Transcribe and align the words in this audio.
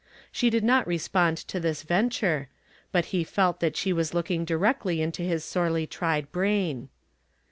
She 0.31 0.49
did 0.49 0.63
not 0.63 0.87
respond 0.87 1.37
to 1.37 1.59
this 1.59 1.83
venture, 1.83 2.49
but 2.91 3.05
he 3.13 3.23
felt 3.23 3.59
that 3.59 3.77
she 3.77 3.93
was 3.93 4.15
looking 4.15 4.45
directly 4.45 4.99
into 4.99 5.21
his 5.21 5.43
sorely 5.45 5.85
tried 5.85 6.31
brain. 6.31 6.89